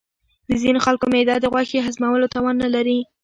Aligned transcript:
د 0.49 0.51
ځینې 0.61 0.79
خلکو 0.85 1.05
معده 1.13 1.35
د 1.39 1.45
غوښې 1.53 1.79
هضمولو 1.85 2.31
توان 2.35 2.55
نه 2.63 2.69
لري. 2.75 2.99